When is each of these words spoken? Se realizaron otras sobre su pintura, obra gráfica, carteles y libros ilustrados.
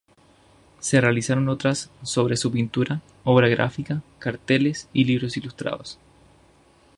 Se 0.79 0.99
realizaron 0.99 1.47
otras 1.47 1.91
sobre 2.01 2.35
su 2.35 2.51
pintura, 2.51 3.01
obra 3.23 3.47
gráfica, 3.49 4.01
carteles 4.17 4.89
y 4.93 5.03
libros 5.03 5.37
ilustrados. 5.37 5.99